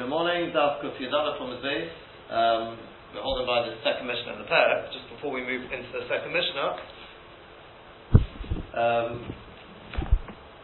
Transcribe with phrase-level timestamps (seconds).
[0.00, 1.92] Good morning, Daf Kufiyadana from the base.
[2.32, 2.80] Um,
[3.12, 4.88] we're holding by the second Mishnah in the parak.
[4.96, 6.70] Just before we move into the second Mishnah,
[8.80, 9.28] um,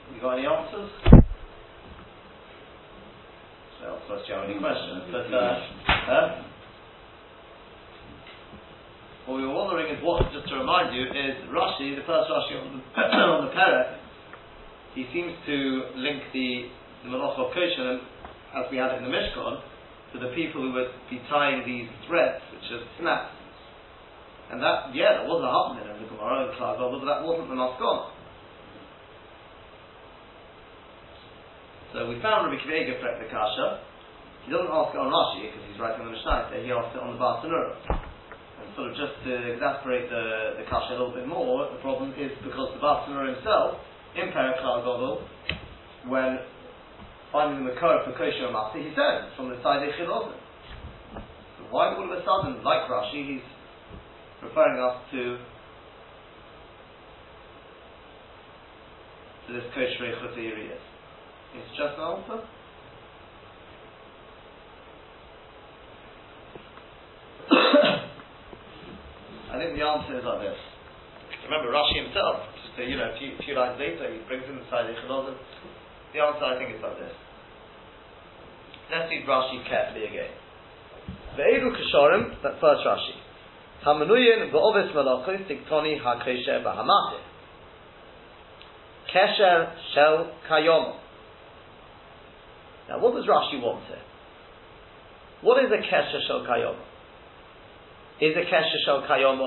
[0.09, 0.89] you got any answers?
[3.85, 6.43] Well, first you have any questions, but uh, uh,
[9.27, 12.57] what we were wondering is what, just to remind you, is Rashi, the first Rashi
[12.57, 13.53] on the, on the
[14.97, 16.73] he seems to link the,
[17.05, 17.53] the Malach of
[18.57, 19.61] as we had it in the Mishkan,
[20.13, 23.37] to the people who would be tying these threads, which are snaps.
[24.49, 27.53] And that, yeah, that was a happening in the Gemara and Klagol, but that wasn't
[27.53, 28.17] the Maskon.
[31.93, 33.83] So we found Rabbi Kiva correct the Kasha.
[34.47, 37.03] He doesn't ask it on Rashi because he's writing on the Mishnah, he asked it
[37.03, 37.75] on the Bartanura.
[37.91, 42.15] And sort of just to exasperate the, the Kasha a little bit more, the problem
[42.15, 43.83] is because the Bartanura himself,
[44.15, 45.21] in Periklal
[46.09, 46.39] when
[47.33, 50.39] finding the code for kosher masi, he says from the side of Chilozim.
[51.15, 53.43] So why all of a sudden, like Rashi, he's
[54.43, 55.39] referring us to
[59.47, 60.85] to this kosher chutirias?
[61.57, 62.41] It's just an answer.
[69.53, 70.59] I think the answer is like this.
[71.47, 74.57] Remember Rashi himself, just a, you know, a few, few lines later, he brings in
[74.57, 74.97] the side of.
[76.13, 77.13] The answer, I think, is like this.
[78.91, 80.31] Let's read Rashi carefully again.
[81.37, 83.19] Ve'elu Kishorim, that first Rashi.
[83.85, 87.21] Hamanuyin v'ovis malachos tiktoni ha'kesher b'hamate.
[89.13, 90.99] Kesher shel kayom.
[92.89, 93.97] Now, what does Rashi want here?
[95.43, 96.77] What is a kesher shel kayom?
[98.21, 99.39] Is a kesher shel kayom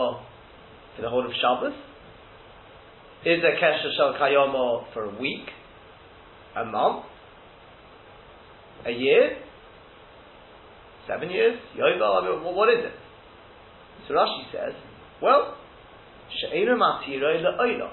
[0.95, 1.73] for the whole of Shabbos?
[3.25, 5.47] Is a kesher shel kayom for a week?
[6.57, 7.05] A month?
[8.85, 9.37] A year?
[11.07, 11.59] Seven years?
[11.77, 12.23] Yovel?
[12.23, 12.93] I mean, what is it?
[14.07, 14.73] So Rashi says,
[15.21, 15.55] well,
[16.29, 17.89] She'enu Matiro Le'oilo.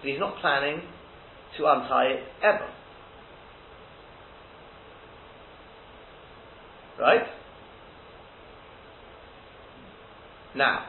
[0.00, 0.80] So he's not planning
[1.56, 2.68] to untie it ever.
[7.00, 7.26] Right?
[10.56, 10.86] Now,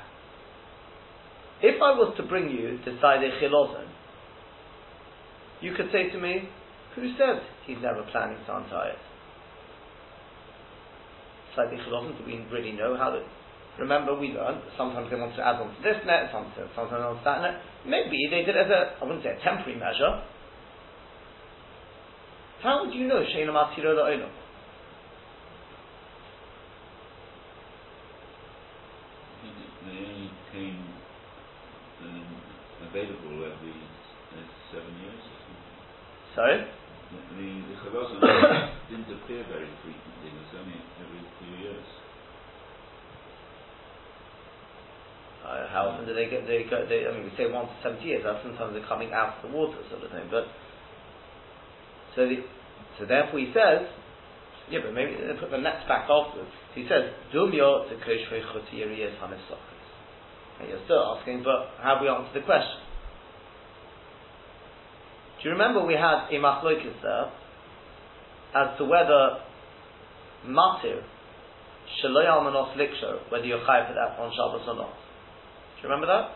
[1.62, 3.88] if I was to bring you to Saide Chilozin,
[5.62, 6.50] you could say to me,
[6.96, 9.02] who said he's never planning to untie it?
[11.56, 13.22] Slightly Chilofim, do we really know how to.
[13.80, 17.16] Remember, we learned sometimes they want to add on to this net, sometimes, sometimes on
[17.18, 17.56] to that net.
[17.86, 20.22] Maybe they did it as a, I wouldn't say a temporary measure.
[22.62, 24.32] How would you know Sheina Matiro La'olam?
[29.86, 30.84] They only came
[32.04, 32.26] um,
[32.90, 33.80] available every
[34.36, 35.24] uh, seven years.
[36.36, 36.66] Sorry?
[37.09, 38.22] The, the Chalazim
[38.90, 41.88] didn't appear very frequently, it was only every few years.
[45.42, 46.46] Uh, how often do they get?
[46.46, 46.86] They go.
[46.86, 48.22] They, I mean, we say once to seventy years.
[48.22, 50.30] Sometimes they're coming out of the water, sort of thing.
[50.30, 50.46] But
[52.14, 52.46] so, the,
[53.00, 53.90] so therefore, he says,
[54.69, 56.53] yeah, but maybe they put the nets back afterwards.
[56.78, 59.80] He says, "Dumyo to koshvei chutiyiriyas hanisachis."
[60.62, 62.89] And you're still asking, but have we answered the question?
[65.40, 67.32] Do you remember we had a machlokes there
[68.56, 69.40] as to whether
[70.46, 71.00] matir
[72.04, 74.92] shaloy almanos liksho, whether you're chayav for that on Shabbos or not?
[75.80, 76.36] Do you remember that?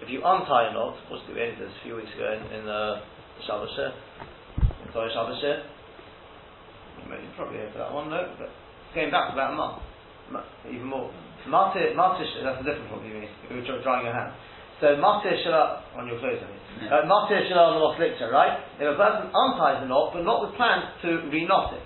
[0.00, 2.64] If you untie a knot, what's the end this a few weeks ago in, in
[2.64, 3.04] uh,
[3.36, 3.92] the Shabbos Shir,
[4.86, 5.60] in Torah Shabbos Shir?
[7.04, 8.48] Maybe probably for that one, no, but
[8.94, 9.82] going back about a month,
[10.70, 11.12] even more.
[11.46, 14.34] Matir, matir, that's a different problem you mean, if you're drying your hands.
[14.80, 16.92] So matir shala on your clothes, I mean.
[16.92, 18.58] Uh, matir the lost right?
[18.78, 21.82] If a person unties a knot, but not with plans to re-knot it,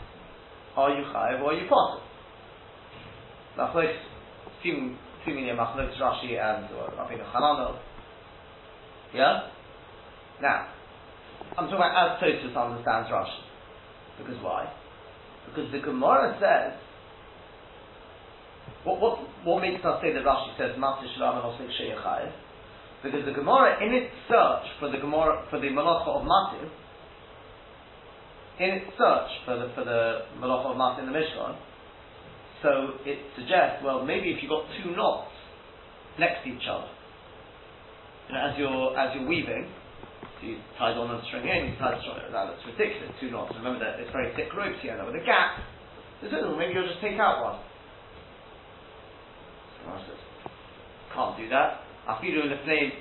[0.77, 2.05] are you chayiv or are you possible?
[3.57, 3.97] Machlokes,
[4.63, 7.79] seemingly machlokes Rashi and I think a Hanano.
[9.15, 9.49] Yeah.
[10.41, 10.69] Now,
[11.57, 13.41] I'm talking about as Tosfos understands Rashi.
[14.19, 14.73] Because why?
[15.49, 16.79] Because the Gemara says
[18.85, 22.33] what, what, what makes us say that Rashi says Matir Shalom and Oslik Sheyachayev?
[23.03, 26.71] Because the Gemara, in its search for the Gemara, for the Malacha of Matir,
[28.63, 31.59] in its search for the, for the Malacha of Matir in the Mishkan,
[32.63, 35.35] so it suggests, well, maybe if you've got two knots
[36.19, 36.87] next to each other,
[38.31, 39.67] you know, as you're, as you're weaving,
[40.39, 43.35] so you tie on a string in, you tied a string that looks ridiculous, two
[43.35, 43.51] knots.
[43.59, 45.59] Remember that it's very thick ropes here, with a gap.
[46.23, 47.59] Maybe you'll just take out one.
[51.11, 51.83] Can't do that.
[52.09, 52.93] Afilu in the flame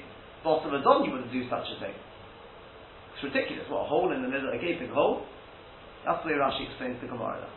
[0.43, 1.93] bottom of Don, you wouldn't do such a thing.
[3.13, 3.65] It's ridiculous.
[3.69, 5.25] What, a hole in the middle, a gaping hole?
[6.05, 7.47] That's the way Rashi explains the Gemara.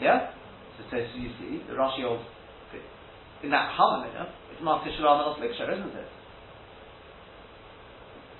[0.00, 0.32] Yeah?
[0.76, 2.24] So, so you see, the Rashi holds
[3.44, 6.08] in that Havamina, it's Master Shalom and Osliksha, isn't it?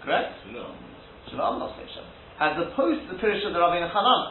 [0.01, 0.33] Correct?
[0.49, 2.03] Shalom and Osliksha.
[2.41, 4.23] As opposed to the Pirish of the Rabbi Hanan,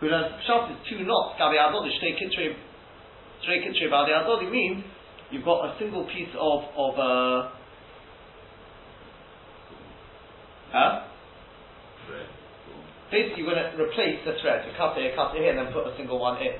[0.00, 2.58] who learns Pshat is two knots, Gabi Adodi, Shtei Kitre,
[3.46, 4.84] Shtei Kitre Badi Adodi means
[5.34, 7.50] you've got a single piece of, of uh,
[10.70, 11.10] huh?
[12.06, 12.30] Thread.
[13.10, 14.62] Basically, you're going to replace the thread.
[14.62, 16.54] You cut it, cut it here, and then put a single one in.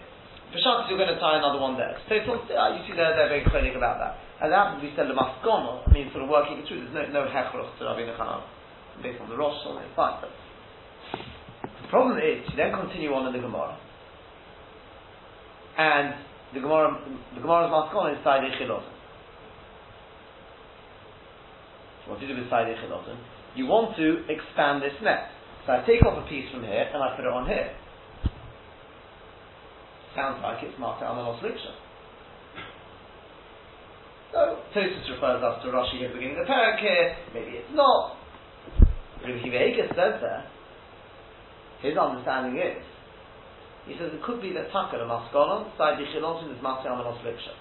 [0.50, 1.98] Pshat you're going to tie another one there.
[2.06, 4.18] So all, uh, you see they're, they're very clear about that.
[4.42, 7.26] And that we said the maskona, I mean, sort of working it through, there's no,
[7.26, 8.42] no hechroch to Rabbi Nechanan,
[9.02, 10.18] based on the Rosh, so it's fine.
[10.20, 10.30] But
[11.82, 13.78] the problem is, you then continue on in the Gemara,
[15.78, 16.14] and
[16.54, 16.96] the Gemara,
[17.34, 18.94] the Gemara's maskona is Side Chilotin.
[22.06, 23.18] What do you do with Side Chilotin?
[23.18, 23.56] Eh?
[23.56, 25.30] You want to expand this net.
[25.66, 27.74] So I take off a piece from here and I put it on here.
[30.14, 31.74] Sounds like it's Mata Amalos Liksha.
[34.30, 37.70] So, Tosfos refers us to Rashi at the beginning of the parak here, maybe it's
[37.72, 38.16] not.
[39.22, 40.44] Rabbi Akiva says there,
[41.82, 42.82] his understanding is,
[43.86, 47.52] he says it could be that Taka the Maskonon, side Yichilonsin is Mata Amalos Liksha.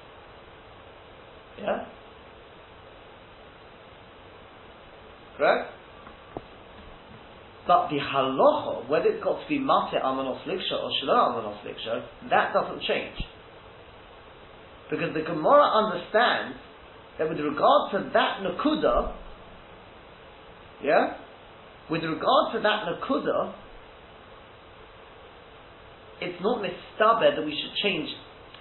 [1.60, 1.86] Yeah?
[5.38, 5.72] Correct?
[7.66, 12.06] But the halacha, whether it's got to be mate amanos liksha or shalom amanos liksha,
[12.30, 13.16] that doesn't change.
[14.90, 16.58] Because the Gemara understands
[17.18, 19.16] that with regard to that nakuda,
[20.84, 21.18] yeah,
[21.90, 23.54] with regard to that nakuda,
[26.24, 28.10] it's not mistaber that we should change.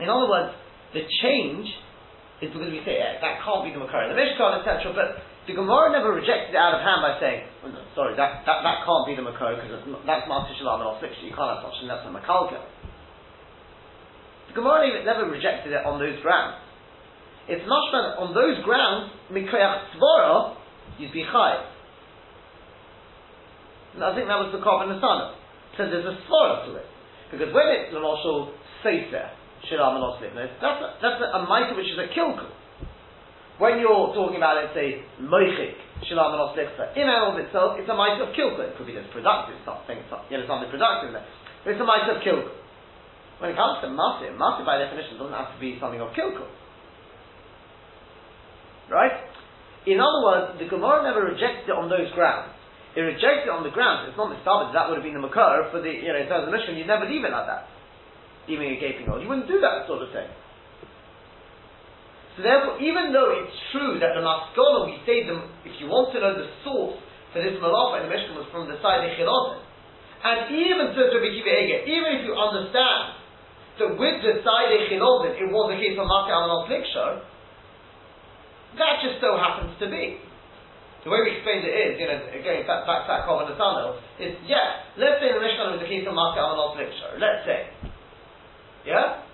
[0.01, 0.53] In other words,
[0.93, 1.67] the change
[2.43, 4.91] is because we say yeah, that can't be the makar, the mishkan, etc.
[4.91, 8.47] But the Gemara never rejected it out of hand by saying, oh, no, sorry, that,
[8.47, 11.19] that, that can't be the Makor because that's Master Shalom and Osliksha.
[11.27, 12.63] You can't have such that's a Makalka.
[14.47, 16.63] The Gemara never rejected it on those grounds.
[17.51, 20.55] It's mashman on those grounds, Mikreach Tzvora,
[20.99, 21.27] you'd be.
[21.27, 21.67] I
[24.15, 25.35] think that was the Korban Nasana.
[25.77, 26.87] So there's a Tzvora to it.
[27.33, 28.53] Because when it's Lamashal
[28.85, 29.41] Sefer,
[29.73, 32.51] and Osliksha, that's a, that's a, a mitre which is a kilkul.
[33.57, 37.95] When you're talking about, let's say, moichik, shilam osliksa, in and of itself, it's a
[37.95, 38.69] might of kilka.
[38.69, 41.25] It could be just productive something, you know, something productive there.
[41.63, 42.53] But it's a might of kilka.
[43.39, 46.43] When it comes to massive, massive by definition doesn't have to be something of kilka.
[48.91, 49.15] Right?
[49.87, 52.55] In other words, the Gemara never rejected it on those grounds.
[52.93, 54.09] It rejects it on the ground.
[54.09, 56.45] It's not mistaken that would have been the makar for the, you know, in terms
[56.45, 57.73] of the mission, you'd never leave it like that.
[58.45, 59.17] Leaving a gaping hole.
[59.17, 60.29] You wouldn't do that sort of thing.
[62.37, 66.13] So therefore, even though it's true that the maskona, we say them, if you want
[66.17, 66.97] to know the source
[67.33, 69.61] for this malacha in the Mishnah was from the side of Chilotin,
[70.23, 73.21] and even says Rabbi Kiva even if you understand
[73.81, 77.25] that with the side of Chilotin, it was a case of Mati Amanot Liksho,
[78.81, 80.17] that just so happens to be.
[81.03, 83.99] The way we explained it is, you know, going back, back to that Kovan Asano,
[84.23, 87.67] is, yeah, let's say the Mishnah was a case of Mati Amanot Liksho, let's say.
[88.87, 89.27] Yeah?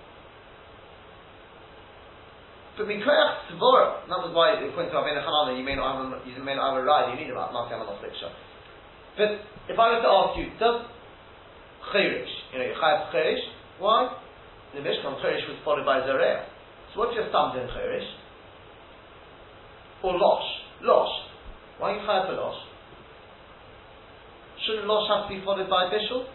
[2.73, 6.17] But Mikoyach Tzvora, that was why according to Rabbeinu Hanana, you may not have a,
[6.25, 8.33] you may not have a ride, you need a Mati Amanos picture.
[9.13, 10.89] But if I was to ask you, does
[11.93, 13.45] Chirish, you know, Chayav Chirish,
[13.77, 14.09] why?
[14.73, 16.49] The Mishkan, Chirish was followed by Zareah.
[16.93, 18.09] So what's your thumb in Chirish?
[20.01, 20.49] Or Losh?
[20.81, 21.28] Losh.
[21.97, 22.61] For Losh?
[24.65, 26.25] Shouldn't Losh have to be followed by Bishul?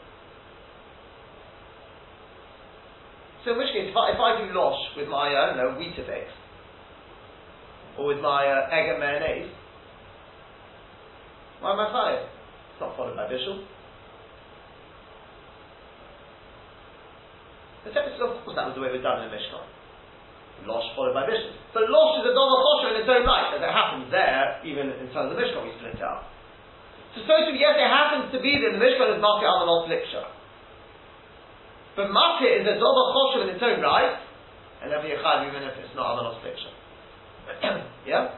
[3.45, 5.77] So in which case, if I, if I do losh with my, I don't know,
[5.77, 6.33] Weetabix,
[7.99, 9.53] or with my uh, egg and mayonnaise,
[11.61, 12.25] why am I chayav?
[12.25, 13.65] It's not followed by bishul.
[17.85, 19.61] Of course, that was the way it was done in the Mishnah.
[20.63, 21.53] Losh followed by bishul.
[21.75, 24.95] So losh is a dollar chosher in its own right, as it happens there, even
[24.97, 26.31] in terms of the Mishnah, we split it out.
[27.13, 29.91] So, so to yes, it happens to be that the Mishnah is on an old
[31.95, 34.19] but Makkah is a Doba Choshev in its own right,
[34.83, 36.75] and therefore you're even if it's not Amanos Fiction.
[38.07, 38.35] yeah?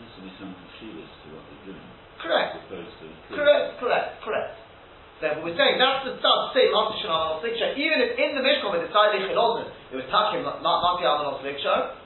[0.00, 1.88] Needs to be some Shilas to what they're doing.
[2.24, 2.56] Correct.
[3.28, 4.55] Correct, correct, correct.
[5.20, 8.68] Therefore we're saying that's the stuff, say Shan Amanos Fiction, even if in the Mishkan
[8.68, 11.96] with the side of Chilozin, it was Takim Makkah Amanos Fiction,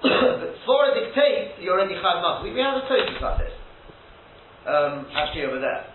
[0.00, 2.42] but Svora dictates you're already Chayiv Makkah.
[2.42, 3.52] We, we have a toast about this.
[4.64, 5.92] Um, actually over there.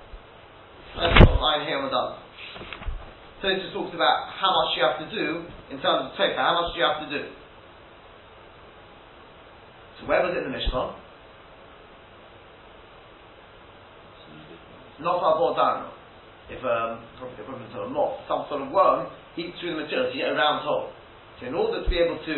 [0.95, 2.13] That's what line here on the done.
[3.41, 6.37] So it just talks about how much you have to do in terms of tofa.
[6.37, 7.23] How much do you have to do?
[9.99, 11.06] So where was it in the Mishkan?
[14.99, 15.91] Not abodano.
[16.49, 20.07] If um, probably equivalent to a moth, some sort of worm eats through the material,
[20.09, 20.89] so you get a round hole.
[21.39, 22.37] So in order to be able to,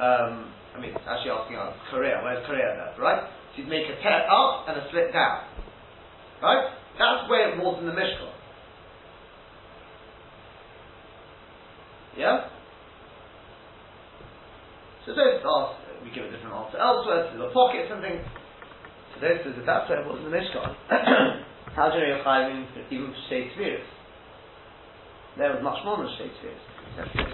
[0.00, 3.28] um, I mean, it's actually asking us Korea, where's Korea there, right?
[3.52, 5.44] So you'd make a tear up and a slit down,
[6.42, 6.72] right?
[6.98, 8.32] That's where it was in the Mishkan.
[12.16, 12.48] Yeah?
[15.04, 18.43] So those ask, we give a different answer elsewhere, to the pockets and So
[19.20, 20.74] this is that's where it was in the Mishkan.
[21.74, 22.50] How do you know you're
[22.90, 23.82] even for Tviris?
[25.36, 26.62] There was much more than Tviris.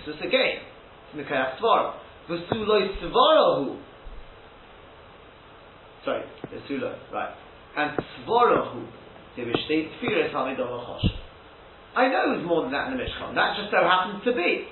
[0.07, 0.65] This is again,
[1.13, 1.95] it's Mikayach Tvara.
[2.29, 3.77] V'suloi Tvarahu.
[6.05, 7.35] Sorry, V'suloi, right.
[7.77, 8.87] And Tvarahu,
[9.37, 11.05] there was Shtei Tviris Hamidon Chosh.
[11.97, 13.35] I know it was more than that in the Mishkan.
[13.35, 14.69] That just so happens to be.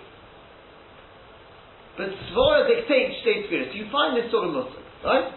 [1.98, 3.74] But Svara dictates Tviris.
[3.74, 5.34] You find this sort of Muslim, right?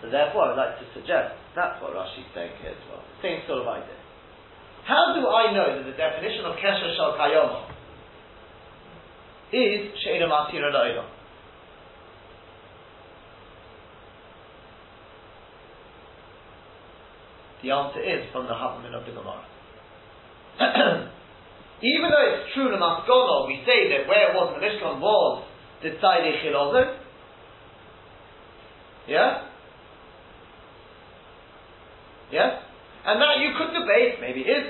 [0.00, 3.04] So therefore, I would like to suggest that's what Rashi's saying here as well.
[3.20, 4.00] Same sort of idea.
[4.84, 7.68] How do I know that the definition of Kesher Shal Kayoma
[9.52, 11.04] is Sheina Matira La'ila?
[17.62, 19.44] The answer is from the Havamin of the Gemara.
[21.82, 25.44] Even though it's true in Maskono, we say that where it was in Mishkan was
[25.82, 26.96] the Tzadei Chilozer.
[29.08, 29.49] Yeah?
[32.30, 32.62] Yeah?
[33.06, 34.64] And that you could debate, maybe it is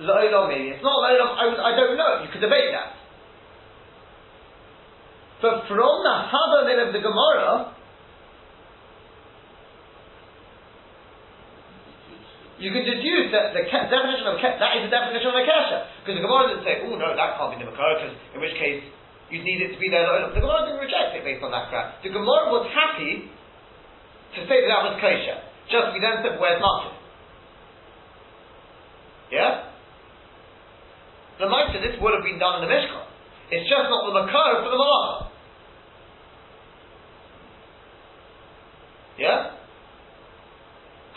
[0.00, 2.98] Lo'olam, maybe it's not Lo'olam, I, I don't know, you could debate that.
[5.42, 7.74] But from the Havamin of the Gemara,
[12.58, 15.44] you can deduce that the ke- definition of ke- that is the definition of a
[15.44, 15.78] kesha.
[16.00, 18.56] Because the Gemara didn't say, oh no, that can't be the Makara, because in which
[18.56, 18.80] case
[19.28, 20.06] you'd need it to be there.
[20.32, 22.00] The Gemara didn't reject it based on that crap.
[22.00, 25.38] The Gemara was happy to say that that was kosher.
[25.74, 26.94] Just we then said, where's Martin?
[29.26, 29.74] Yeah?
[31.42, 33.02] The Maita, this would have been done in the Mishkan.
[33.50, 35.34] It's just not the Makara for the Malacha.
[39.18, 39.50] Yeah?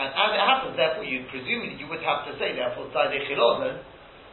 [0.02, 3.78] And as it happens, therefore, you presumably you would have to say, therefore, Tzadei Chilozen,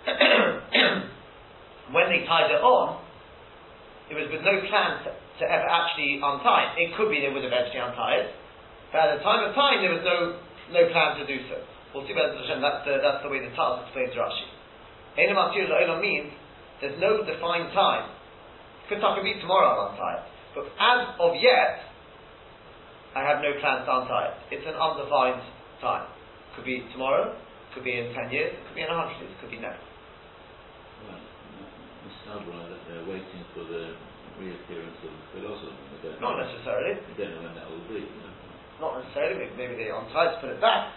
[1.93, 3.05] when they tied it on,
[4.09, 6.81] it was with no plan to, to ever actually untie it.
[6.81, 8.33] It could be they would eventually untie it,
[8.95, 10.39] but at the time of time, there was no
[10.71, 11.59] no plan to do so.
[11.91, 14.47] We'll see Hashem, that's the, that's the way the Taz explains Rashi.
[15.19, 16.31] Elam Atir La'olam means
[16.79, 18.11] there's no defined time.
[18.91, 20.27] Could talk be tomorrow I'll untie it.
[20.55, 21.87] But as of yet,
[23.15, 24.59] I have no plans to untie it.
[24.59, 25.43] It's an undefined
[25.83, 26.07] time.
[26.55, 27.35] Could be tomorrow,
[27.75, 29.79] could be in ten years, could be in a hundred years, could be never.
[31.05, 31.19] Well,
[32.35, 33.95] that uh, they're waiting for the
[34.39, 36.19] reappearance of the philosopher.
[36.19, 36.99] Not necessarily.
[37.15, 38.03] They don't know when that will be.
[38.03, 38.34] You.
[38.81, 39.47] Not necessarily.
[39.55, 40.91] Maybe, maybe they untie to put it back.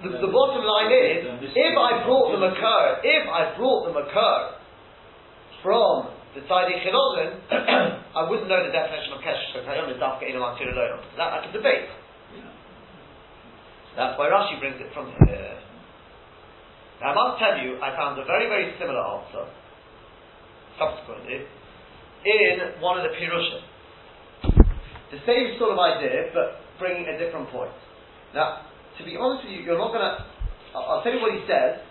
[0.00, 3.96] The, the bottom line is, if I brought them a cur, if I brought them
[4.00, 4.38] a cur
[5.60, 7.36] from the Tzadi Chilozin,
[8.16, 11.04] I wouldn't know the definition of Kesher Shokayom is Dafka Ilam Atir Elohim.
[11.20, 11.92] That I could debate.
[13.96, 15.58] That's why Rashi brings it from here.
[17.02, 19.52] Now I must tell you, I found a very, very similar answer,
[20.78, 21.44] subsequently,
[22.24, 23.69] in one of the Pirushim.
[25.10, 27.72] The same sort of idea, but bringing a different point.
[28.34, 28.62] Now,
[28.98, 30.24] to be honest with you, you're not going to.
[30.78, 31.82] I'll tell you what he says,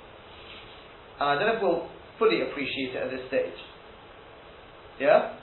[1.19, 3.59] and I don't know if we'll fully appreciate it at this stage.
[4.99, 5.35] Yeah?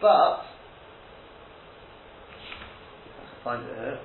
[0.00, 0.42] But,
[3.42, 3.98] find it here.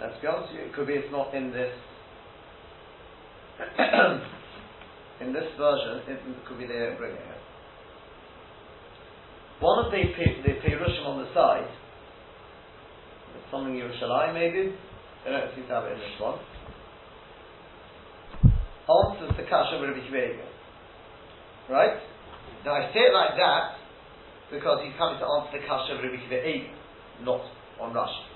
[0.00, 1.72] Let's be honest with you, it could be it's not in this.
[5.20, 7.45] in this version, it could be they bring it here.
[9.60, 11.68] One of the, the Pirushim on the side,
[13.50, 14.76] something Yerushalayim maybe,
[15.24, 16.38] they don't seem to have it in this one,
[18.84, 20.44] answers the Kasha Rabbi Kiva.
[21.72, 21.96] Right?
[22.64, 23.80] Now I say it like that
[24.52, 26.68] because he's coming to answer the Kasha Rabbi Kiva
[27.24, 27.40] not
[27.80, 28.28] on Rashi.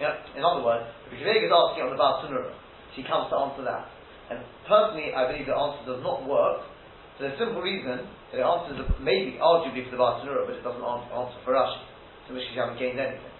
[0.00, 0.16] Yeah?
[0.32, 2.56] In other words, Rabbi Kiva is asking on the Bartanura.
[2.96, 3.84] She comes to answer that.
[4.32, 6.71] And personally, I believe the answer does not work
[7.18, 10.82] for the simple reason that it answers maybe arguably for the Bartanura, but it doesn't
[10.82, 11.80] answer, for Rashi.
[12.28, 13.32] So which you haven't gained anything.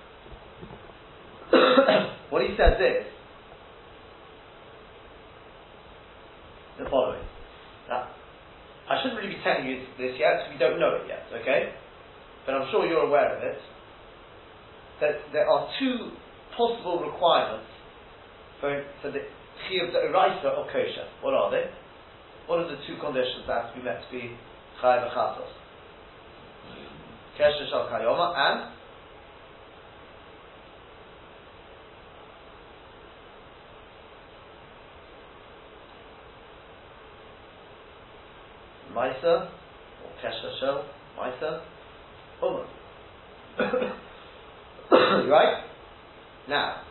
[2.30, 3.06] what he says is
[6.78, 7.24] the following.
[7.88, 8.08] Now,
[8.88, 11.72] I shouldn't really be telling you this yet because we don't know it yet, okay?
[12.44, 13.58] But I'm sure you're aware of it.
[15.00, 16.12] That there are two
[16.56, 17.68] possible requirements
[18.60, 19.20] for, for the
[19.66, 21.06] chiyuv the eraisa or kosher.
[21.22, 21.64] What are they?
[22.52, 24.36] What are the two conditions that have to be met to be
[24.82, 25.48] chayav chatos?
[27.40, 28.72] Kesher Shal Kayoma, and
[38.94, 39.48] Maisa,
[40.04, 40.84] or Kesher Shal,
[41.18, 41.62] Maisa,
[42.42, 42.66] Uma.
[45.30, 45.64] right?
[46.50, 46.82] Now,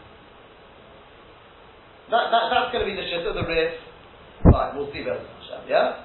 [2.09, 3.73] that, that, that's going to be the shit of the Rif.
[4.43, 5.40] Right, we'll see Bezin Hashem,
[5.71, 6.03] yeah?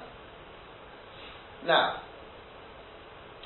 [1.67, 1.99] Now,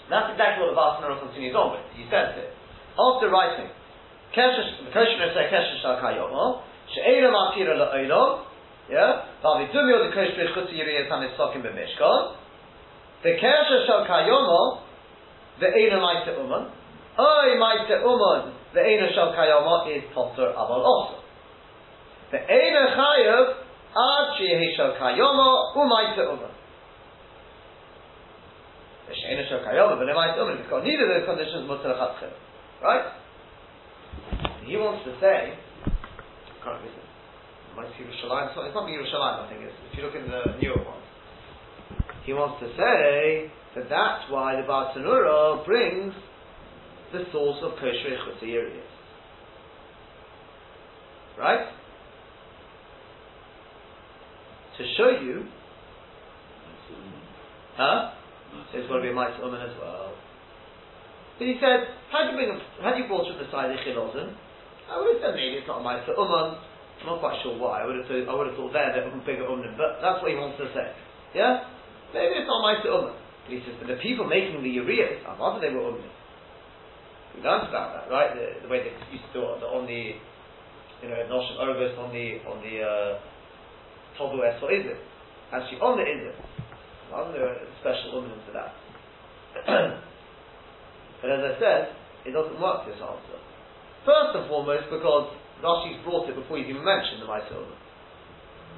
[0.10, 1.82] that's exactly what the Bartanura continues on with.
[1.98, 2.54] He says it.
[2.94, 3.74] After writing,
[4.36, 5.50] the Koshner said
[7.74, 8.46] La'olam,
[8.90, 9.26] yeah?
[9.42, 12.36] The Yiriyah Tanisokim B'Mishkon,
[13.24, 13.30] the
[15.68, 16.72] Eina Maite Uman,
[17.20, 21.20] Oy Maite Uman, the Eina Shal Kayomo is Potter Aval also.
[22.32, 23.61] The Eina Chayav,
[23.92, 26.52] Ad Sheyehi Shal Kayomo, Umaite Uman.
[29.16, 31.92] She'ena shel kayoma, but never mind It's neither of those conditions mutter
[32.82, 33.06] Right?
[34.64, 35.54] He wants to say,
[36.64, 37.06] can't listen.
[37.76, 38.52] Might see Yerushalayim.
[38.52, 39.46] It's not Yerushalayim.
[39.46, 41.06] I think it's if you look in the newer ones.
[42.24, 46.14] He wants to say that that's why the Bartanura brings
[47.12, 48.82] the source of kosher chutziris.
[51.38, 51.68] Right?
[54.82, 55.46] To show you,
[57.78, 58.18] huh?
[58.74, 60.18] So it's got to be a mice uman as well.
[61.38, 64.34] But he said, had you bring a, had you brought from the side of chilozin,
[64.90, 66.58] I would have said maybe it's not a mice uman.
[66.58, 67.82] I'm not quite sure why.
[67.82, 70.18] I would have thought, I would have thought there that would bigger uman, but that's
[70.18, 70.98] what he wants to say.
[71.38, 71.62] Yeah,
[72.10, 73.14] maybe it's not mice uman.
[73.46, 76.10] But he says, but the people making the ureas, I thought they were uman.
[77.38, 78.34] We learned about that, right?
[78.34, 80.18] The, the way they used to do it on the,
[81.06, 83.31] you know, Noshim Orgus on the on the uh,
[84.20, 85.00] Tobu Es is it?
[85.52, 86.38] Actually, on the Izit,
[87.12, 88.72] I don't know a special ornament for that.
[91.22, 91.82] but as I said,
[92.24, 93.38] it doesn't work this answer.
[94.08, 97.68] First and foremost, because Rashi's brought it before he's even mentioned the Ma'aser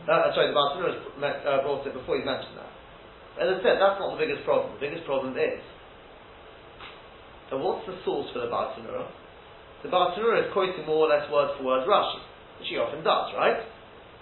[0.04, 2.72] uh, sorry, the Bartanura uh, brought it before he mentioned that.
[3.39, 4.76] As I said, that's not the biggest problem.
[4.76, 5.63] The biggest problem is,
[7.48, 9.08] so what's the source for the Bartanura?
[9.82, 12.19] The Bartanura is quoting more or less word for word Rashi,
[12.60, 13.63] which he often does, right?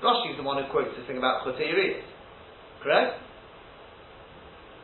[0.02, 2.02] Rashi is the one who quotes this thing about Chotei
[2.82, 3.22] Correct?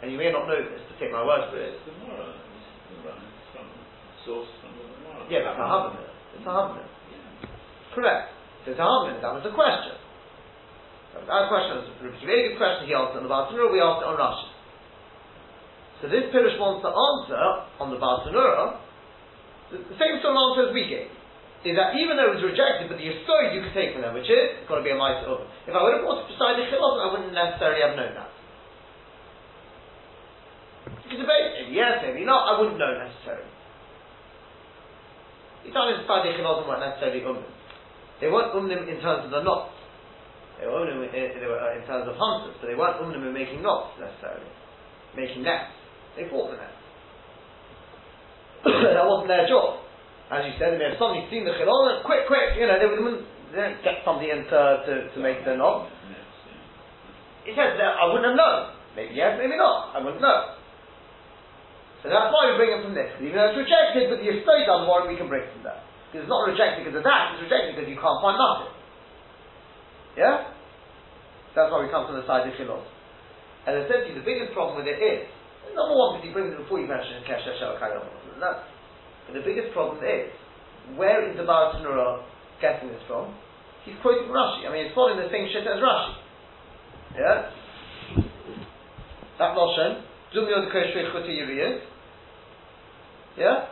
[0.02, 1.74] And you may not know this, but take my word for it.
[1.74, 2.38] It's the Gemara.
[2.38, 3.66] It's from
[4.22, 5.26] source from the Gemara.
[5.26, 6.06] Yeah, it's a Havamir.
[6.38, 6.86] It's a Havamir.
[7.98, 8.30] Correct.
[8.62, 9.18] So it's a Havamir.
[9.26, 9.98] That was the question.
[11.18, 14.10] That question was a very good question he asked on the Bartanura, we asked it
[14.14, 14.54] on Rashi.
[15.98, 17.42] So this Pirish wants to answer
[17.82, 18.86] on the Bartanura
[19.74, 21.10] the, the same sort of answer as we gave.
[21.68, 24.16] Is that even though it was rejected, but the Yisod you could take from them,
[24.16, 25.44] which is, it's got to be a mice over.
[25.68, 28.32] If I would have bought it beside the Chilot, I wouldn't necessarily have known that.
[31.04, 32.48] You can debate yes, maybe not.
[32.48, 33.52] I wouldn't know necessarily.
[35.68, 37.52] The Italian Sadi Chilazim weren't necessarily umnim.
[38.24, 39.76] They weren't umnim in terms of the knots.
[40.64, 43.28] They were umnim in, they were, uh, in terms of hunters, but they weren't umnim
[43.28, 44.48] in making knots necessarily.
[45.20, 45.76] Making nets.
[46.16, 46.80] They fought the nets.
[48.96, 49.84] that wasn't their job.
[50.28, 53.64] As you said, if somebody seen the chilon, quick, quick, you know, they wouldn't they
[53.64, 55.88] don't get somebody in to, to, to make the knot.
[57.48, 58.76] He says, I wouldn't have known.
[58.92, 59.96] Maybe yes, maybe not.
[59.96, 60.60] I wouldn't know.
[62.04, 63.08] So that's why we bring it from this.
[63.24, 65.88] Even though it's rejected, but the estate doesn't warrant we can bring from that.
[66.12, 68.72] Because it's not rejected because of that, it's rejected because you can't find nothing.
[70.20, 70.52] Yeah?
[71.56, 72.84] That's why we come from the side of Chilos.
[73.68, 75.28] And you, the biggest problem with it is,
[75.76, 77.80] number one, because he brings it before you mention Kesha Shel
[79.34, 80.32] The biggest problem is,
[80.96, 82.24] where is the Bartanura
[82.62, 83.36] getting this from?
[83.84, 84.68] He's quoting Rashi.
[84.68, 86.14] I mean, he's following the same shit as Rashi.
[87.16, 87.52] Yeah?
[89.40, 90.02] That Lashon,
[90.36, 91.82] Dumyo the Koshre Chuti
[93.38, 93.70] yeah?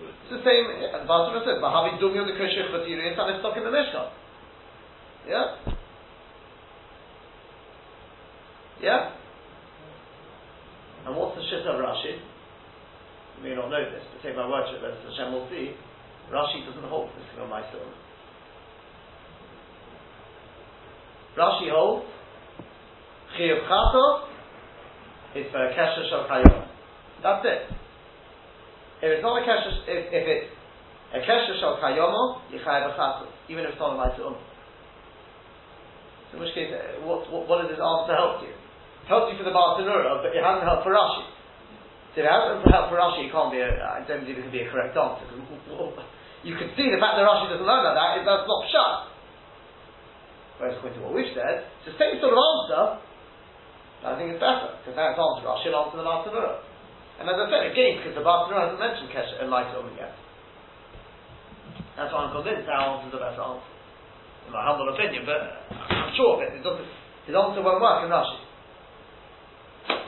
[0.00, 3.64] It's the same, and Basra says, Bahavi Dumyo the Koshech Batiri and it's stuck in
[3.64, 4.10] the Mishkan.
[5.28, 5.44] Yeah?
[8.80, 9.10] Yeah?
[11.06, 12.29] And what's the shit of Rashi?
[13.42, 15.72] May not know this, but take my word for it, Hashem will see.
[16.30, 17.88] Rashi doesn't hold this on my soul.
[21.38, 22.06] Rashi holds
[23.38, 24.28] Chiyav Chato
[25.34, 26.26] is for Kesha Shal
[27.22, 27.80] That's it.
[29.00, 30.52] If it's not a kesher, if, if it's
[31.16, 34.36] a kesher shal kayomo, yichayev achasu, even if it's not a um.
[36.30, 38.52] So in which case, uh, what, what, what does this answer help you?
[38.52, 41.24] It helps you for the Bartanura, but it hasn't helped for Rashi.
[42.10, 44.54] So it hasn't helped for Rashi, it can't be a, I don't believe it can
[44.54, 45.22] be a correct answer.
[46.42, 48.94] You can see the fact that Rashi doesn't learn like that, that's not shut.
[50.58, 52.82] Whereas according to what we've said, it's the same sort of answer,
[54.02, 56.66] I think it's better, because now it's answered Rashi, it'll answer the Bartanura.
[57.22, 60.10] And as I said, again, because the Bartanura hasn't mentioned Kesher and Light Omen yet.
[61.94, 63.70] That's why I'm convinced our answer is the better answer.
[64.48, 66.58] In my humble opinion, but I'm sure of it.
[66.58, 66.90] it doesn't,
[67.28, 68.40] his answer won't work in Rashi.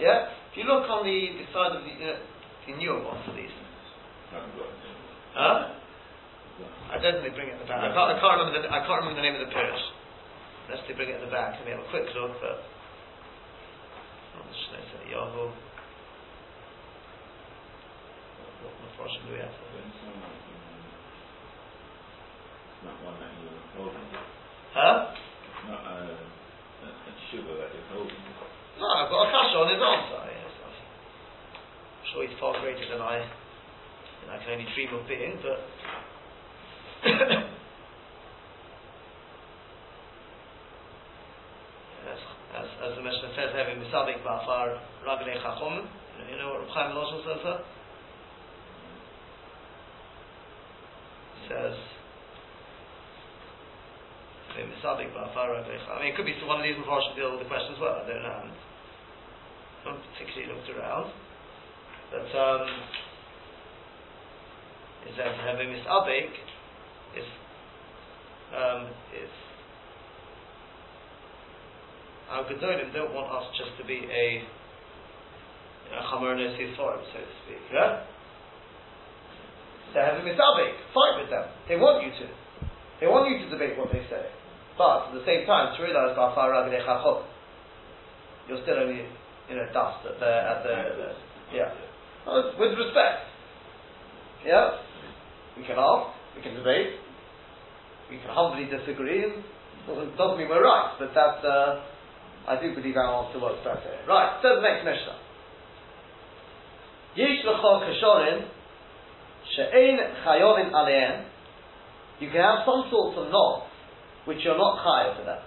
[0.03, 0.41] Yeah?
[0.53, 2.21] If you look on the, the side of the, you know,
[2.69, 3.49] the newer ones of these.
[5.33, 5.73] Huh?
[6.93, 7.81] I don't think they bring it in the back.
[7.81, 9.81] I can't, I can't remember the I can't remember the name of the parish.
[10.69, 11.57] Unless they bring it in the back.
[11.57, 12.37] Let me have a quick look.
[12.37, 12.61] But
[14.45, 15.57] the Shnei Yahoo.
[18.61, 19.57] What Mephoshim do we have?
[22.85, 24.05] Not one that you're holding.
[24.77, 25.17] Huh?
[25.65, 28.21] Not a, a, a sugar that you're holding.
[28.77, 30.22] No, I've got a kasha on his answer.
[32.12, 33.16] Sure he's far greater than I.
[33.18, 35.61] And I can only dream of being, but.
[42.12, 42.20] as,
[42.61, 45.88] as, as the Mishnah says, having misabik ba'afar ragnei chachom.
[46.31, 47.64] You know what Reb Chaim Loshen says there?
[51.48, 51.77] says.
[54.53, 54.61] I
[56.01, 57.81] mean, it could be one of these before I should deal with the question as
[57.81, 58.05] well.
[58.05, 58.44] I don't know.
[58.44, 61.09] I haven't particularly looked around.
[62.12, 62.68] But um,
[65.09, 66.29] it says having Miss Abik
[67.16, 67.25] is
[68.53, 69.33] um, is
[72.29, 74.44] our Gedolim don't want us just to be a
[76.12, 77.64] Chamar no so to speak.
[77.72, 78.05] Yeah?
[79.94, 80.77] They're having Miss Abik.
[80.92, 81.48] Fight with them.
[81.68, 82.29] They want you to.
[83.01, 84.29] They want you to debate what they say.
[84.77, 86.16] But at the same time, to realize
[88.48, 89.05] you're still only
[89.48, 91.91] you know dust at the at the, at the yeah.
[92.27, 93.27] Well, with respect.
[94.47, 94.79] Yeah?
[95.57, 96.99] We can ask, we can debate,
[98.11, 99.27] we can humbly disagree,
[99.87, 101.83] doesn't, doesn't mean we're right, but that's uh,
[102.47, 103.99] I do believe our answer works better.
[104.09, 105.19] Right, so the next Mishnah.
[107.17, 108.49] Kashorin
[109.55, 111.27] she'ein alein
[112.21, 113.67] you can have some sorts of knots
[114.25, 115.43] which you're not chayav for them.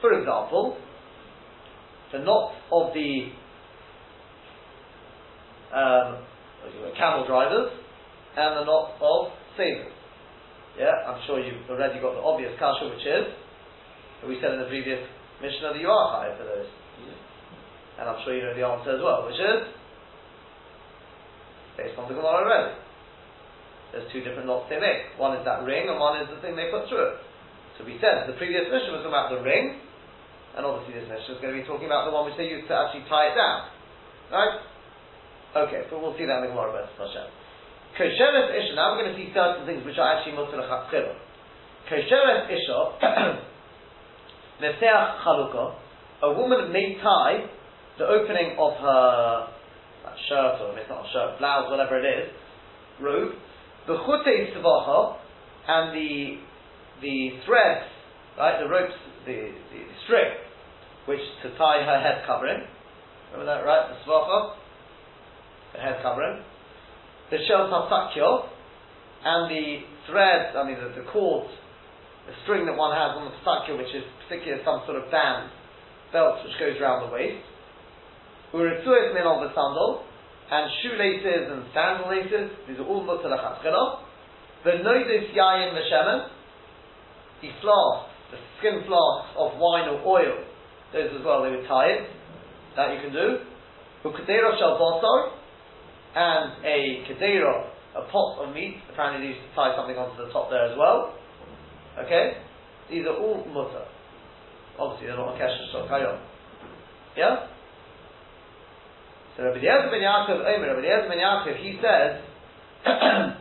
[0.00, 0.76] For example,
[2.14, 3.34] the knots of the
[5.74, 6.22] um,
[6.94, 7.74] camel drivers
[8.38, 9.90] and the knot of sailors.
[10.78, 13.34] Yeah, I'm sure you've already got the obvious kasha, which is
[14.26, 15.02] we said in the previous
[15.42, 16.70] Mishnah that you are high for those.
[17.98, 19.60] And I'm sure you know the answer as well, which is
[21.76, 22.74] based on the Gemara already.
[23.92, 25.14] There's two different knots they make.
[25.18, 27.16] One is that ring, and one is the thing they put through it.
[27.78, 29.83] So we said the previous Mishnah was about the ring,
[30.54, 32.70] and obviously this Mishnah is going to be talking about the one which they used
[32.70, 33.68] to actually tie it down.
[34.30, 34.54] Right?
[35.66, 37.28] Okay, but we'll see that in the Gemara B'ez Hashem.
[37.98, 41.14] Kosheres Isha, now we're going to see certain things which are actually mutter l'chatzchila.
[41.90, 42.78] Kosheres Isha,
[44.62, 45.74] Mefteach Chalukah,
[46.22, 47.50] a woman may tie
[47.98, 49.48] the opening of her
[50.28, 52.30] shirt, or it's not a shirt, blouse, whatever it is,
[53.00, 53.34] robe,
[53.86, 55.18] the chute svacha,
[55.66, 56.38] and the
[57.02, 57.86] the threads,
[58.38, 58.94] right, the ropes,
[59.26, 59.32] the,
[59.70, 60.30] the, the string,
[61.06, 62.64] which to tie her head covering.
[63.32, 63.92] Remember that, right?
[63.92, 64.54] The svacha,
[65.74, 66.42] the head covering.
[67.30, 68.48] The shel tasakyo,
[69.24, 71.48] and the thread, I mean the, the cord,
[72.26, 75.50] the string that one has on the pasakyo, which is particularly some sort of band,
[76.12, 77.44] belt which goes around the waist.
[78.54, 80.04] Uritzuet min of the sandal,
[80.50, 84.04] and shoelaces and sandal laces, these are all mutter l'chatchila.
[84.64, 86.30] The noidis yayin l'shemen,
[87.42, 90.44] the flask, the skin flasks of wine or oil,
[90.94, 92.06] those as well, they would tie.
[92.76, 93.38] That you can do.
[94.04, 95.34] Ukadera shal bosor,
[96.14, 100.32] and a kadera, a pot of meat, apparently they used to tie something onto the
[100.32, 101.14] top there as well.
[101.98, 102.38] Okay?
[102.90, 103.86] These are all mutter.
[104.78, 106.18] Obviously they're not a kesher kayon.
[107.16, 107.46] Yeah?
[109.36, 112.22] So Rabbi Eliezer ben Yaakov, Omer, Rabbi Eliezer ben Yaakov, he says,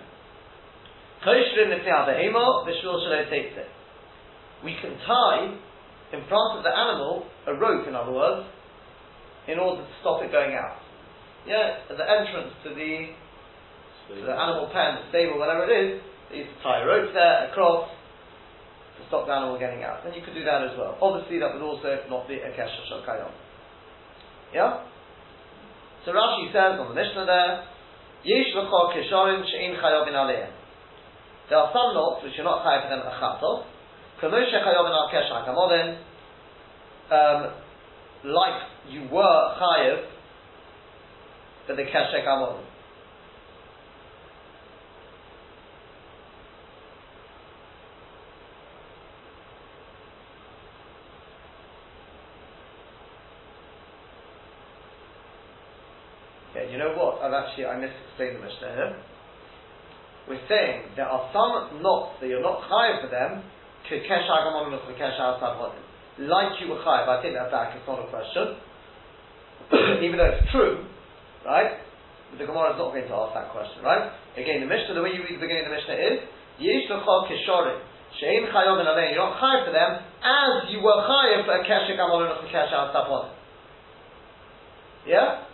[4.64, 5.58] we can tie
[6.14, 8.48] in front of the animal a rope, in other words,
[9.48, 10.80] in order to stop it going out.
[11.46, 13.12] Yeah, at the entrance to the
[14.08, 16.02] to the animal pen, the stable, whatever it is,
[16.32, 17.88] they used to tie a rope there across
[19.00, 20.06] to stop the animal getting out.
[20.06, 21.00] And you could do that as well.
[21.00, 23.04] Obviously, that would also not be a kesher shal
[24.54, 24.84] Yeah.
[26.06, 27.64] So Rashi says on the Mishnah there,
[28.24, 29.76] Yesh l'chol kishorim she'in.
[31.50, 33.68] There are some knots which are not chayav for them achatov.
[34.24, 36.00] Kamoshe chayovin al kesh hakamodin
[37.12, 37.54] um,
[38.24, 40.06] like you were chayiv
[41.68, 42.64] for the keshek amon.
[56.56, 57.22] Yeah, you know what?
[57.22, 58.96] I've actually I misexplained the Mishnah here.
[60.30, 63.44] We're saying there are some knots that you're not chayiv for them,
[63.90, 67.10] to kesha gamon and to kesha asavodim like you were chayiv.
[67.10, 68.58] I take that back, it's not a question.
[70.06, 70.86] Even though it's true,
[71.46, 71.82] right?
[72.38, 74.10] The Gemara is not going to ask that question, right?
[74.38, 76.18] Again, the Mishnah, the way you read the beginning of the Mishnah is,
[76.58, 77.82] Yesh l'chol kishorim,
[78.20, 81.64] she'en chayov and alein, you're not chayiv for them, as you were chayiv for a
[81.66, 83.34] keshek amorim of kesha al
[85.06, 85.46] Yeah?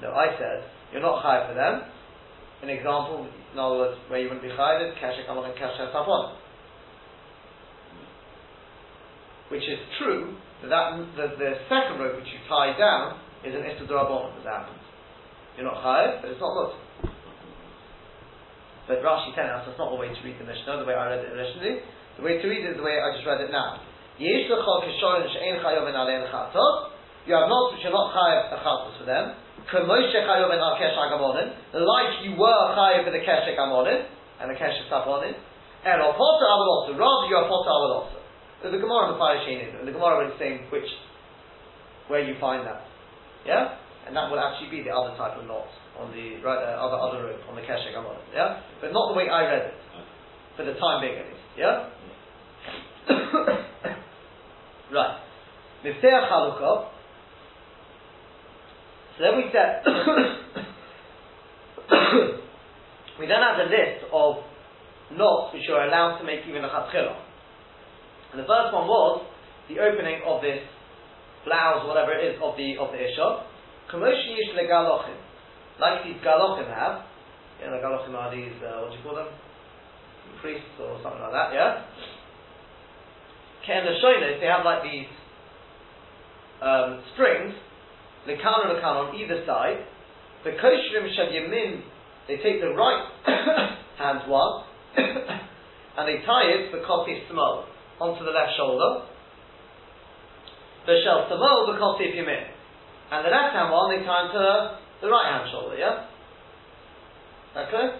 [0.00, 1.84] No, I said, you're not high for them.
[2.62, 5.88] An example, in other words, where you wouldn't be high is kasha kamal and kasha
[5.94, 6.36] sapon.
[9.48, 13.64] Which is true, that, that the, the, second rope which you tie down is an
[13.64, 14.78] Issa Durabon, as happens.
[15.56, 16.76] You're not high, but it's not good.
[18.86, 21.16] But Rashi telling us that's not the way to read the Mishnah, the way I
[21.16, 21.80] read it originally.
[22.18, 23.80] The way to read it is the way I just read it now.
[24.20, 24.52] You have
[27.48, 28.58] not which are not chayav a
[28.98, 29.34] for them,
[31.86, 34.06] like you were chayiv for the keshek amonin
[34.40, 35.34] and the keshek saponin,
[35.84, 38.20] and of potter avalosa, rather you are potter avalosa.
[38.62, 40.84] There's a Gemara in the Parashin, and the Gemara is saying which,
[42.08, 42.84] where you find that.
[43.46, 43.78] Yeah?
[44.06, 46.96] And that will actually be the other type of knot on the right, uh, other
[46.96, 48.20] other rope on the keshek amonin.
[48.34, 48.60] Yeah?
[48.80, 49.74] But not the way I read it.
[50.56, 51.40] For the time being at least.
[51.56, 51.88] Yeah?
[54.92, 55.20] right.
[55.84, 56.88] Mifteach Halukah,
[59.20, 59.84] so then we said,
[63.20, 64.40] we then have a list of
[65.12, 67.20] knots which you're allowed to make even a chatchila.
[68.32, 69.28] And the first one was
[69.68, 70.64] the opening of this
[71.44, 73.44] blouse, whatever it is, of the of the isha.
[73.92, 77.04] Yish like these galochin have.
[77.60, 79.28] Yeah, the galochin are these uh, what do you call them?
[80.40, 81.52] Priests or something like that.
[81.52, 81.84] Yeah.
[83.66, 84.00] Ken the
[84.40, 85.12] they have like these
[86.62, 87.52] um, strings
[88.30, 89.82] Lekan and Lekan on either side.
[90.44, 91.82] The Koshrim Shal Yamin,
[92.28, 93.04] they take the right
[93.98, 94.64] hand one
[94.96, 97.64] and they tie it for Kotif Smol
[98.00, 99.06] onto the left shoulder.
[100.86, 102.46] The Shal Smol, the Kotif Yamin.
[103.10, 106.06] And the left hand one they tie into the right hand shoulder, yeah?
[107.56, 107.98] Okay?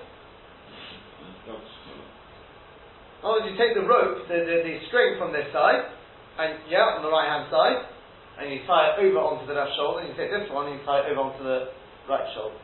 [3.23, 5.93] Oh, you take the rope, the, the, the string from this side,
[6.41, 7.85] and yeah, on the right hand side,
[8.41, 10.81] and you tie it over onto the left shoulder, and you take this one and
[10.81, 11.77] you tie it over onto the
[12.09, 12.57] right shoulder.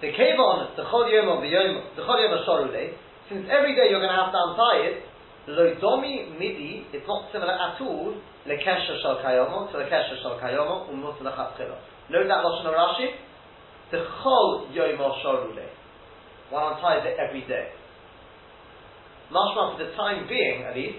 [0.00, 2.96] The kevon, the chol yom of the yom, the chol yom day,
[3.28, 4.96] since every day you're going to have to untie it,
[5.48, 8.16] lo domi midi, it's not similar at all,
[8.48, 11.76] lekesha shal kayomo, to lekesha shal kayomo, umut lechatchila.
[12.08, 13.08] Note that lashon Rashi,
[13.92, 15.72] the chol yom day.
[16.50, 17.72] One unties it every day.
[19.32, 20.98] Mashma for the time being, at least,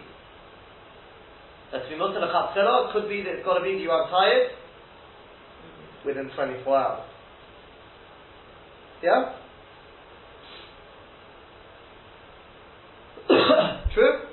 [1.71, 4.29] that to be mutter lechatzela could be that it's got to be that you untie
[4.29, 4.51] it
[6.05, 7.03] within 24 hours.
[9.03, 9.35] Yeah?
[13.93, 14.27] True?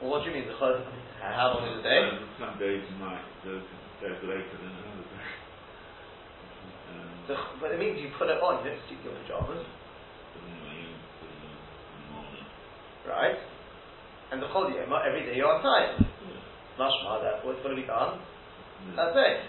[0.00, 0.44] well, what do you mean?
[1.20, 2.10] How long is a day?
[2.38, 3.60] Some days you might go
[4.00, 5.38] later than another day.
[7.28, 9.64] The, but it means you put it on, you don't stick your pajamas.
[13.06, 13.38] Right?
[14.30, 16.04] And the Chol Yom, every day you're on time.
[16.78, 18.20] Mashma, therefore it's to be done
[18.96, 19.42] that day.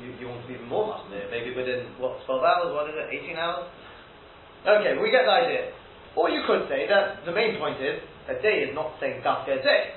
[0.00, 2.96] You, you want to be even more mashma, maybe within, what, 12 hours, what is
[2.96, 3.68] it, 18 hours?
[4.64, 5.72] Okay, we get the idea.
[6.16, 9.60] Or you could say that the main point is, a day is not saying dafka
[9.60, 9.96] a day.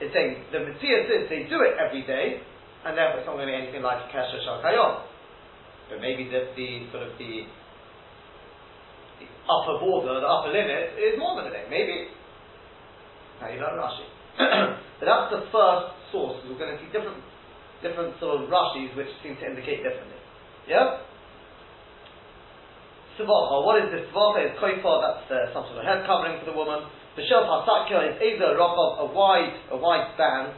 [0.00, 2.40] It's saying the Matthias is they do it every day,
[2.86, 5.02] and therefore it's not going to be anything like Kesha Shal Kayom.
[5.88, 7.48] But maybe the, the sort of the,
[9.18, 11.64] the upper border, the upper limit is more than a day.
[11.66, 12.12] Maybe.
[13.40, 14.06] Now you learn Rashi.
[15.00, 16.38] but that's the first source.
[16.44, 17.18] We're going to see different
[17.82, 20.18] different sort of Rashis which seem to indicate differently.
[20.66, 21.06] Yeah?
[23.18, 24.06] Savacha, what is this?
[24.14, 26.86] Savacha is koifa, that's uh, some sort of head covering for the woman.
[27.16, 30.54] The shel hasakya is either a a wide, a wide band,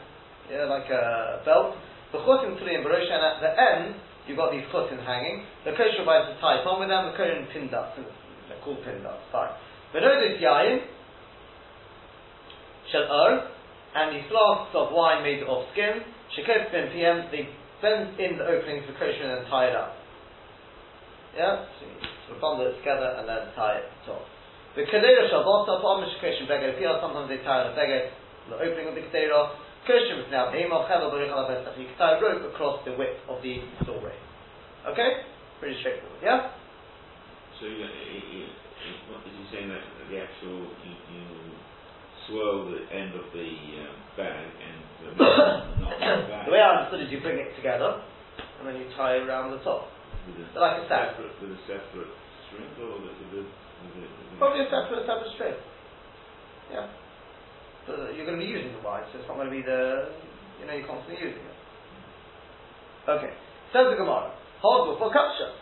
[0.51, 1.73] yeah, like a belt,
[2.11, 3.95] the chutim tuli Barosh, and at the end,
[4.27, 5.43] you've got these chutim hanging.
[5.65, 9.03] The kosher provides to tie on with them, the kohen pin ducts, they're called pin
[9.03, 9.55] ducts, fine.
[9.93, 10.87] This yayin,
[12.91, 13.47] shel ur,
[13.95, 16.03] and these flasks of wine made of skin,
[16.35, 17.47] shekot bin pm, they
[17.81, 19.95] bend in the openings for kosher and then tie it up.
[21.35, 21.65] Yeah?
[21.79, 24.23] So you bundle it together and then tie it the top.
[24.75, 25.67] The kedera shall up
[26.47, 26.71] beggar,
[27.03, 28.07] sometimes they tie on a beggar,
[28.47, 29.51] the opening of the kedera,
[29.87, 33.17] Kosher is now aim of chevel b'richal You can tie a rope across the width
[33.29, 34.13] of the story.
[34.87, 35.25] Okay?
[35.59, 36.53] Pretty straightforward, yeah?
[37.59, 41.25] So you, you, you, what is he saying that the actual you, you
[42.25, 43.49] swirl the end of the
[43.85, 48.01] um, bag and the bag the way I understood is you bring it together
[48.57, 49.89] and then you tie it around the top.
[50.25, 51.13] with a So like a sack.
[51.17, 52.13] separate with a separate
[52.49, 55.57] string or with a, with a, with a, with a Probably a separate, separate string.
[58.21, 60.13] You're going to be using the wine, so it's not going to be the,
[60.61, 61.57] you know, you're constantly using it.
[63.09, 63.33] Okay.
[63.73, 64.29] Says the Gemara.
[64.61, 65.57] Hold for kasha.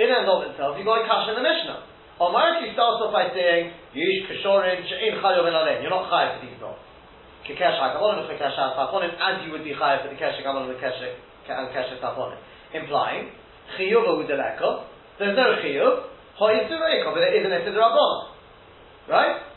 [0.00, 1.84] In and of itself, you've got a kasha in the Mishnah.
[2.16, 5.84] Omar starts off by saying, Yish kashorin she'in alein.
[5.84, 6.80] You're not chayav for these knots.
[7.44, 11.92] Kikesh ha'kavonim kikesh ha'taponim, as you would be chayav for the kesh ha'kavonim and kesh
[11.92, 12.40] ha'taponim.
[12.72, 13.36] Implying,
[13.76, 14.88] chiyuv u'deleka,
[15.20, 16.08] there's no chiyuv,
[16.40, 17.92] ha'yisur but there is an esidra
[19.12, 19.49] Right?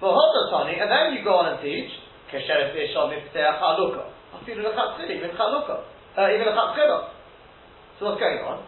[0.00, 1.90] And then you go on and teach,
[2.32, 2.88] Lechatzili,
[5.20, 5.84] Min Chalukah.
[6.16, 7.10] Uh, even Lechatzila.
[7.98, 8.64] So what's going on?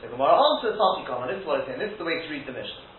[0.00, 2.28] The Gemara answers Hatikon, and this is what it's saying, this is the way to
[2.32, 2.90] read the Mishnah.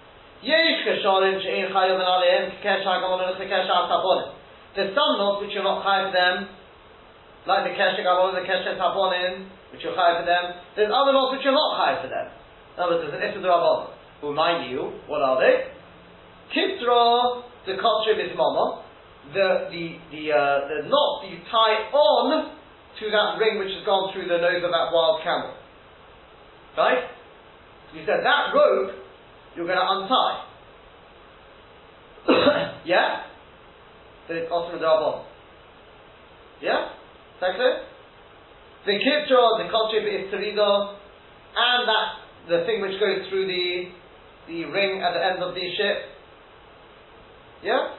[4.75, 6.47] There's some knots which you're not chayav for them,
[7.45, 10.53] like the Kesh HaGamon and the Kesh HaTaponim, which you're chayav for them.
[10.75, 12.27] There's other knots which you're not chayav for them.
[12.75, 13.89] In other words, there's an Issa Rabbanon.
[14.21, 15.67] Who mind you, what are they?
[16.55, 18.83] Kitra the culture is mama,
[19.33, 22.55] the the the uh, the knot that you tie on
[22.99, 25.55] to that ring which has gone through the nose of that wild camel.
[26.77, 27.07] Right?
[27.93, 29.03] You said that rope
[29.55, 30.49] you're going to untie.
[32.85, 33.23] yeah?
[34.27, 35.25] So it's awesome double.
[36.61, 36.89] Yeah?
[36.89, 37.85] Is that clear?
[38.85, 40.95] The kitra, the culture is terido,
[41.55, 42.07] and that
[42.49, 43.91] the thing which goes through the
[44.47, 46.12] the ring at the end of the ship
[47.63, 47.95] yeah?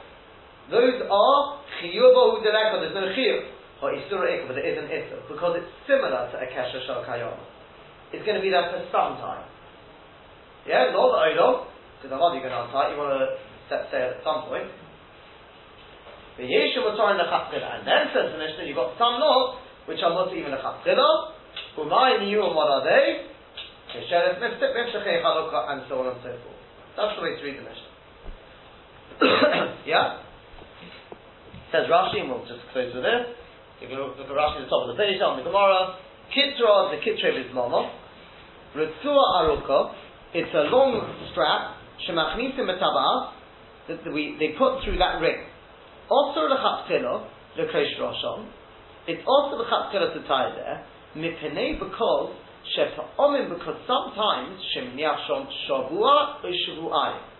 [0.71, 1.41] Those are
[1.81, 3.53] chiyuba udeleka, there's no chiyuv.
[3.83, 7.03] Or isura ikka, but there is an issa, because it's similar to a kesha shal
[7.03, 7.43] kayama.
[8.15, 9.43] It's going to be there for some time.
[10.63, 11.67] Yeah, not the odom,
[11.99, 13.35] because I'm not going to untie, you want to
[13.67, 14.71] set sail at some point.
[16.39, 19.59] The yeshu motorin lechatzchila, and then says the Mishnah, you've got some knots,
[19.91, 21.35] which are not even lechatzchila,
[21.75, 23.27] umay niyum, what are they?
[23.91, 26.63] Kesheres mifshechei chalukah, and so on and so forth.
[26.95, 27.94] That's the way to read the Mishnah.
[29.85, 30.19] yeah?
[31.71, 33.31] Says Rashi, and we'll just close with this.
[33.81, 35.95] You look at Rashi at the top of the page on the Gemara.
[36.35, 37.91] Kitra, the Kitrev is Momo.
[38.75, 39.93] Ritzua Aruka,
[40.33, 40.99] it's a long
[41.31, 43.31] strap, Shemachnisim Metabas,
[43.87, 45.47] that we, they put through that ring.
[46.09, 48.49] Also Lechatchilo, Lekresh Roshon,
[49.07, 52.35] it's also Lechatchilo to tie there, Mipene because,
[52.75, 57.34] Shepa'omim, because sometimes, Shemniachshon Shavua, or Shavu'ai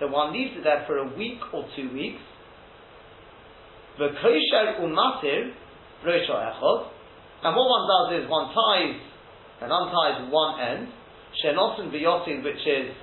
[0.00, 2.20] that one leaves it there for a week or two weeks.
[3.98, 5.52] The kosher umatir
[6.04, 6.88] echod,
[7.44, 9.00] and what one does is one ties
[9.60, 10.88] and unties one end,
[11.44, 12.96] shenosin v'yosin, which is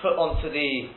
[0.00, 0.90] put onto the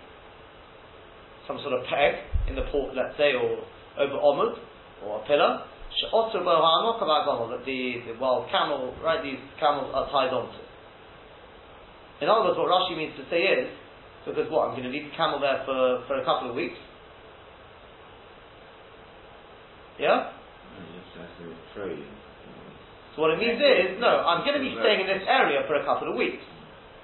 [1.48, 2.16] some sort of peg
[2.48, 3.66] in the port, let's say, or
[3.98, 4.56] over omud
[5.04, 5.66] or a pillar.
[6.02, 9.22] That the, the wild camel, right?
[9.22, 10.64] These camels are tied onto.
[12.22, 13.68] In other words, what Rashi means to say is
[14.26, 14.70] because what?
[14.70, 16.78] I'm going to leave the camel there for, for a couple of weeks.
[20.00, 20.34] Yeah?
[23.16, 25.76] So what it means is, no, I'm going to be staying in this area for
[25.76, 26.42] a couple of weeks.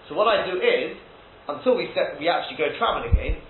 [0.07, 0.95] So what I do is,
[1.49, 3.43] until we set, we actually go travel again,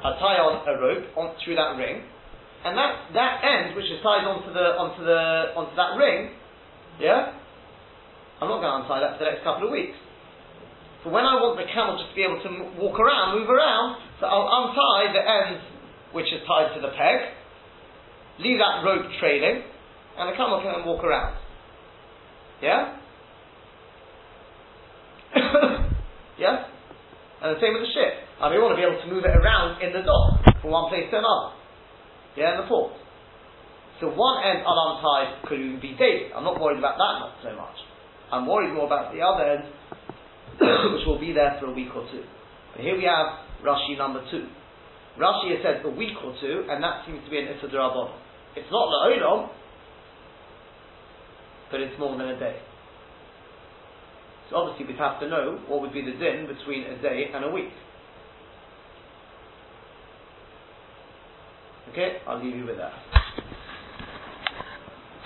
[0.00, 2.02] I tie on a rope on, through that ring,
[2.64, 6.32] and that, that end, which is tied onto the onto the onto that ring,
[7.00, 7.36] yeah,
[8.40, 9.96] I'm not going to untie that for the next couple of weeks.
[11.04, 13.52] But when I want the camel just to be able to m- walk around, move
[13.52, 15.60] around, so I'll untie the end
[16.16, 17.36] which is tied to the peg,
[18.40, 19.68] leave that rope trailing,
[20.16, 21.36] and the camel can walk around.
[22.62, 22.96] Yeah?
[26.40, 26.72] yeah?
[27.44, 28.24] And the same with the ship.
[28.40, 30.88] I we want to be able to move it around in the dock from one
[30.88, 31.52] place to another.
[32.34, 32.96] Yeah, in the port.
[34.00, 36.32] So one end I'll untie could even be daily.
[36.34, 37.76] I'm not worried about that not so much.
[38.32, 39.64] I'm worried more about the other end
[40.94, 42.22] which will be there for a week or two.
[42.80, 44.46] Here we have Rashi number two.
[45.18, 47.66] Rashi has said a week or two, and that seems to be an Issa
[48.56, 49.48] It's not La'olam,
[51.70, 52.56] but it's more than a day.
[54.50, 57.44] So obviously we'd have to know what would be the din between a day and
[57.44, 57.72] a week.
[61.92, 62.92] Okay, I'll leave you with that.